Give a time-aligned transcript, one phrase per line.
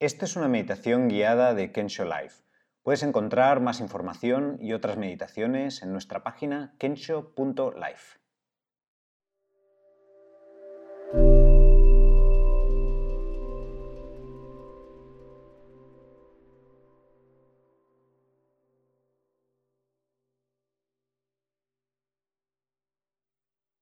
[0.00, 2.42] Esta es una meditación guiada de Kensho Life.
[2.82, 8.18] Puedes encontrar más información y otras meditaciones en nuestra página kensho.life.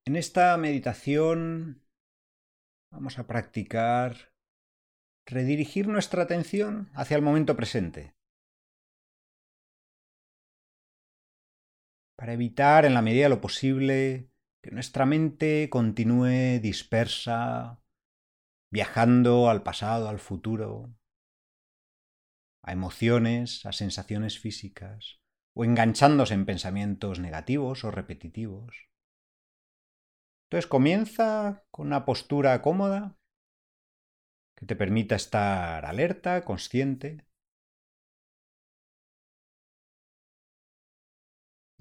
[0.05, 1.87] En esta meditación
[2.91, 4.33] vamos a practicar
[5.29, 8.15] redirigir nuestra atención hacia el momento presente.
[12.17, 17.81] Para evitar en la medida de lo posible que nuestra mente continúe dispersa,
[18.73, 20.95] viajando al pasado, al futuro,
[22.65, 25.21] a emociones, a sensaciones físicas,
[25.55, 28.89] o enganchándose en pensamientos negativos o repetitivos.
[30.47, 33.18] Entonces comienza con una postura cómoda
[34.59, 37.11] que te permita estar alerta, consciente.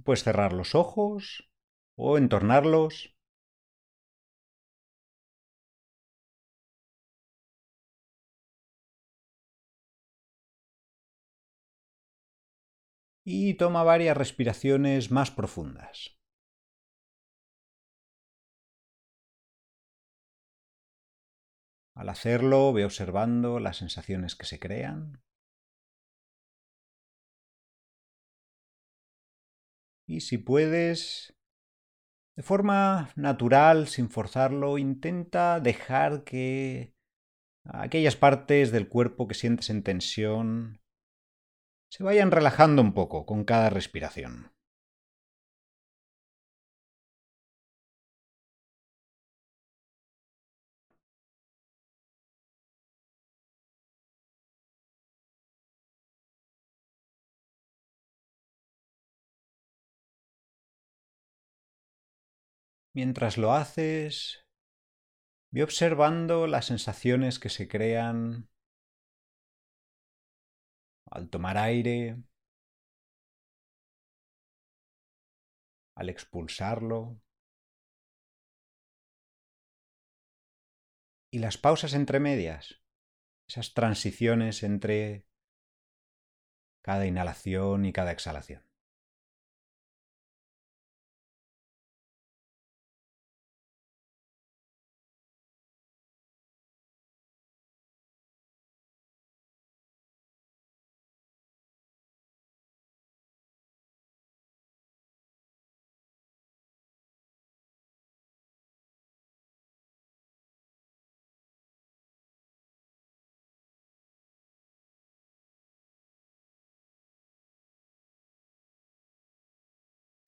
[0.04, 1.52] Puedes cerrar los ojos
[1.96, 3.16] o entornarlos.
[13.24, 16.17] Y toma varias respiraciones más profundas.
[21.98, 25.24] Al hacerlo, ve observando las sensaciones que se crean.
[30.06, 31.36] Y si puedes,
[32.36, 36.94] de forma natural, sin forzarlo, intenta dejar que
[37.66, 40.80] aquellas partes del cuerpo que sientes en tensión
[41.92, 44.52] se vayan relajando un poco con cada respiración.
[62.98, 64.44] Mientras lo haces,
[65.52, 68.50] ve observando las sensaciones que se crean
[71.12, 72.18] al tomar aire,
[75.94, 77.22] al expulsarlo,
[81.32, 82.82] y las pausas entre medias,
[83.48, 85.28] esas transiciones entre
[86.82, 88.67] cada inhalación y cada exhalación.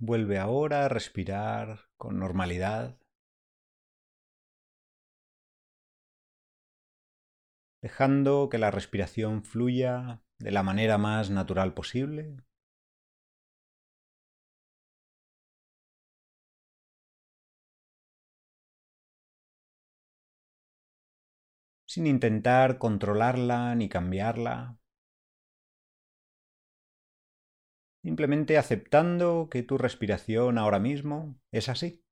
[0.02, 2.98] Vuelve ahora a respirar con normalidad.
[7.82, 12.38] Dejando que la respiración fluya de la manera más natural posible.
[21.86, 24.78] sin intentar controlarla ni cambiarla.
[28.04, 32.04] Simplemente aceptando que tu respiración ahora mismo es así.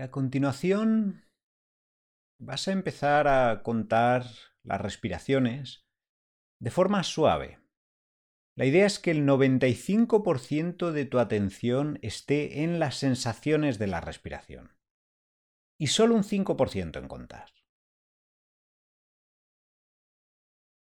[0.00, 1.24] A continuación
[2.38, 4.26] vas a empezar a contar
[4.62, 5.88] las respiraciones
[6.60, 7.58] de forma suave.
[8.56, 14.00] La idea es que el 95% de tu atención esté en las sensaciones de la
[14.00, 14.76] respiración
[15.80, 17.50] y solo un 5% en contar.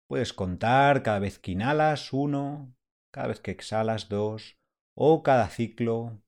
[0.09, 2.75] Puedes contar cada vez que inhalas uno,
[3.13, 4.57] cada vez que exhalas dos
[4.95, 6.21] o cada ciclo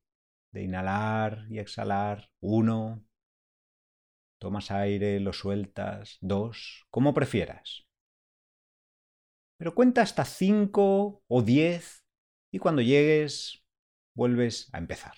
[0.51, 3.03] de inhalar y exhalar uno.
[4.39, 7.85] Tomas aire, lo sueltas, dos, como prefieras.
[9.57, 12.05] Pero cuenta hasta cinco o diez
[12.51, 13.63] y cuando llegues
[14.13, 15.15] vuelves a empezar.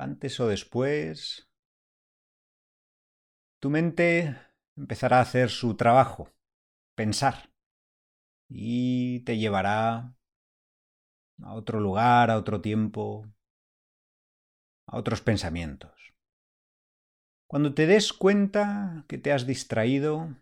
[0.00, 1.50] Antes o después,
[3.60, 4.36] tu mente
[4.76, 6.32] empezará a hacer su trabajo,
[6.96, 7.52] pensar,
[8.48, 10.16] y te llevará
[11.42, 13.26] a otro lugar, a otro tiempo,
[14.86, 15.92] a otros pensamientos.
[17.46, 20.36] Cuando te des cuenta que te has distraído,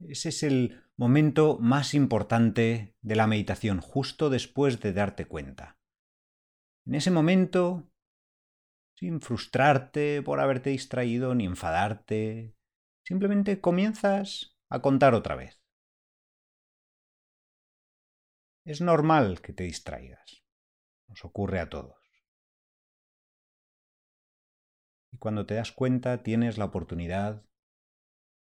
[0.00, 5.78] ese es el momento más importante de la meditación, justo después de darte cuenta.
[6.86, 7.90] En ese momento,
[8.96, 12.54] sin frustrarte por haberte distraído ni enfadarte,
[13.04, 15.60] simplemente comienzas a contar otra vez.
[18.64, 20.44] Es normal que te distraigas.
[21.08, 21.96] Nos ocurre a todos.
[25.12, 27.44] Y cuando te das cuenta tienes la oportunidad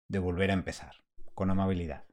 [0.09, 0.94] de volver a empezar,
[1.35, 2.12] con amabilidad.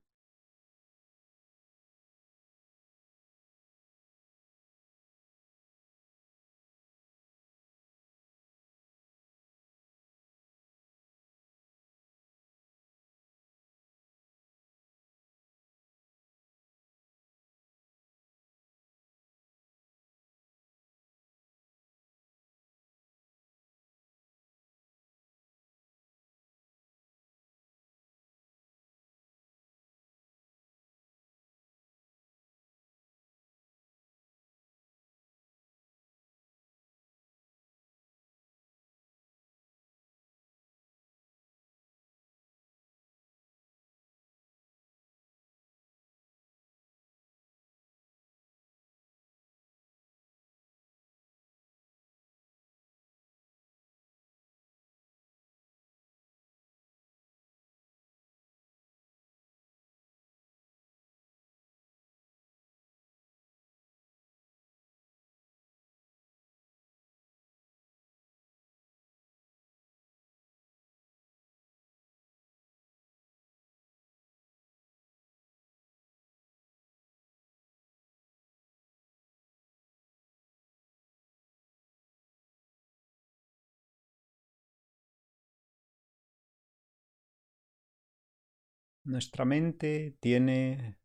[89.03, 90.99] Nuestra mente tiene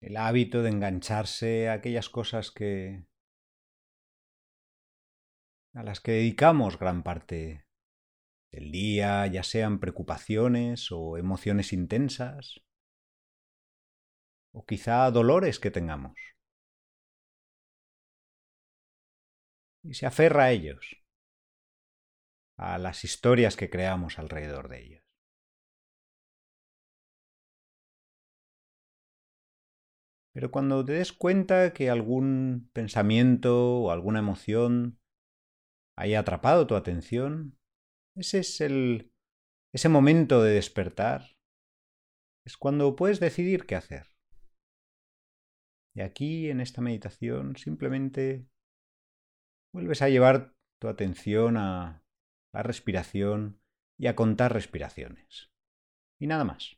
[0.00, 3.06] el hábito de engancharse a aquellas cosas que
[5.74, 7.66] a las que dedicamos gran parte
[8.50, 12.62] del día, ya sean preocupaciones o emociones intensas,
[14.52, 16.18] o quizá dolores que tengamos.
[19.82, 20.96] Y se aferra a ellos,
[22.56, 25.05] a las historias que creamos alrededor de ellos.
[30.36, 35.00] Pero cuando te des cuenta que algún pensamiento o alguna emoción
[35.96, 37.58] haya atrapado tu atención,
[38.14, 39.14] ese es el
[39.72, 41.38] ese momento de despertar.
[42.44, 44.08] Es cuando puedes decidir qué hacer.
[45.94, 48.46] Y aquí en esta meditación simplemente
[49.72, 50.52] vuelves a llevar
[50.82, 52.04] tu atención a
[52.52, 53.62] la respiración
[53.98, 55.50] y a contar respiraciones.
[56.20, 56.76] Y nada más.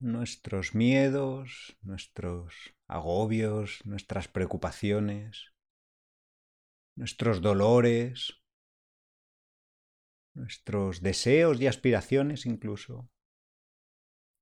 [0.00, 2.54] Nuestros miedos, nuestros
[2.86, 5.52] agobios, nuestras preocupaciones,
[6.94, 8.42] nuestros dolores,
[10.34, 13.10] nuestros deseos y aspiraciones incluso.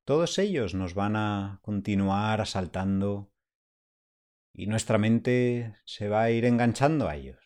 [0.05, 3.33] Todos ellos nos van a continuar asaltando
[4.53, 7.41] y nuestra mente se va a ir enganchando a ellos.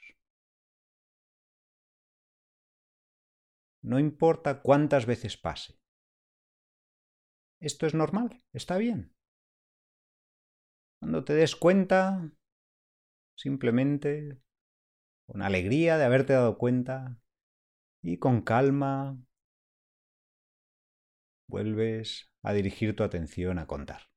[3.83, 5.80] No importa cuántas veces pase.
[7.61, 9.15] Esto es normal, está bien.
[10.99, 12.31] Cuando te des cuenta,
[13.37, 14.39] simplemente
[15.27, 17.19] con alegría de haberte dado cuenta
[18.03, 19.19] y con calma
[21.47, 24.10] vuelves a dirigir tu atención a contar.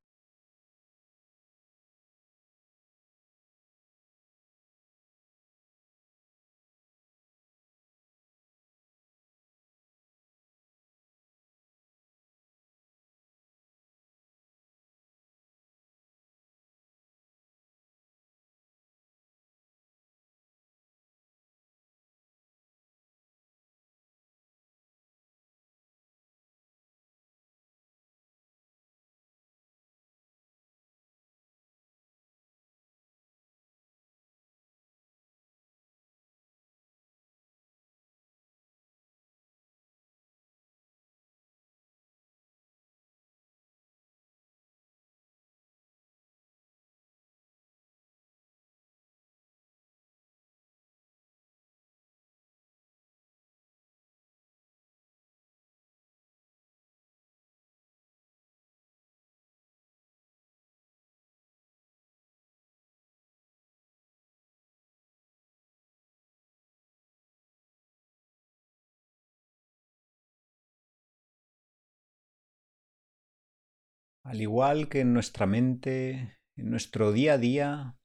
[74.24, 77.98] Al igual que en nuestra mente, en nuestro día a día,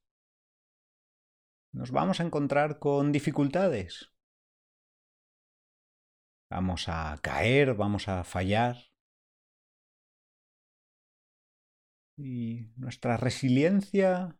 [1.71, 4.11] nos vamos a encontrar con dificultades.
[6.51, 8.75] Vamos a caer, vamos a fallar.
[12.17, 14.37] Y nuestra resiliencia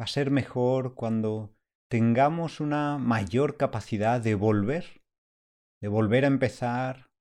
[0.00, 1.54] va a ser mejor cuando
[1.90, 5.02] tengamos una mayor capacidad de volver,
[5.82, 7.11] de volver a empezar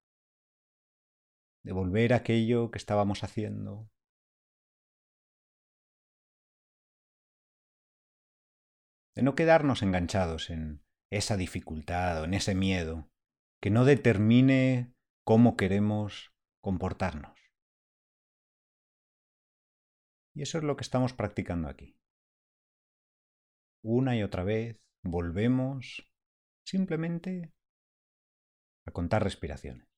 [1.64, 3.90] de volver a aquello que estábamos haciendo.
[9.16, 13.12] De no quedarnos enganchados en esa dificultad o en ese miedo
[13.62, 17.38] que no determine cómo queremos comportarnos.
[20.34, 21.98] Y eso es lo que estamos practicando aquí.
[23.84, 26.10] Una y otra vez volvemos
[26.66, 27.54] simplemente
[28.86, 29.91] a contar respiraciones.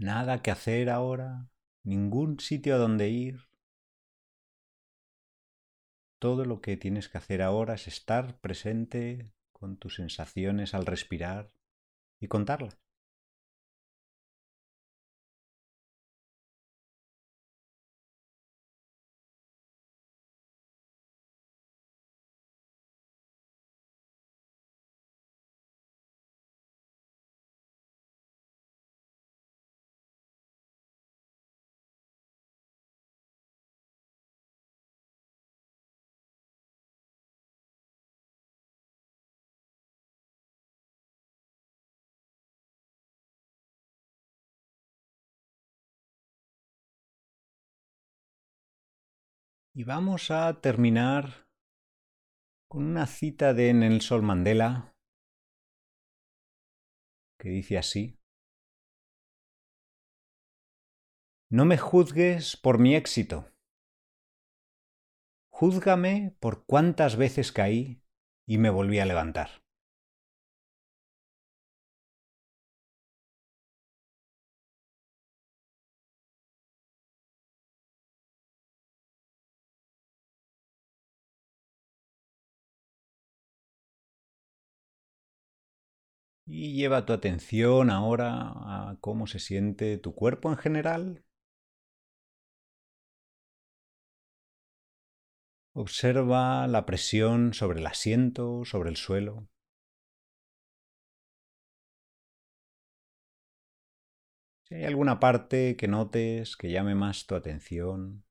[0.00, 1.50] Nada que hacer ahora,
[1.84, 3.50] ningún sitio a donde ir.
[6.18, 11.52] Todo lo que tienes que hacer ahora es estar presente con tus sensaciones al respirar
[12.18, 12.78] y contarlas.
[49.72, 51.46] Y vamos a terminar
[52.68, 54.96] con una cita de Nelson Mandela
[57.38, 58.18] que dice así.
[61.48, 63.52] No me juzgues por mi éxito.
[65.52, 68.02] Júzgame por cuántas veces caí
[68.48, 69.62] y me volví a levantar.
[86.52, 91.24] Y lleva tu atención ahora a cómo se siente tu cuerpo en general.
[95.72, 99.48] Observa la presión sobre el asiento, sobre el suelo.
[104.64, 108.24] Si hay alguna parte que notes que llame más tu atención,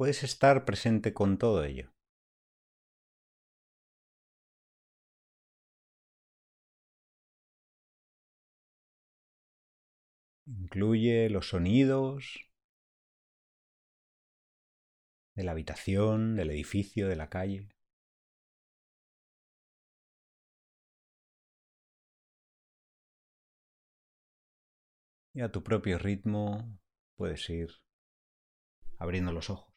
[0.00, 1.92] puedes estar presente con todo ello.
[10.46, 12.50] Incluye los sonidos
[15.34, 17.68] de la habitación, del edificio, de la calle.
[25.34, 26.78] Y a tu propio ritmo
[27.16, 27.68] puedes ir
[28.98, 29.69] abriendo los ojos.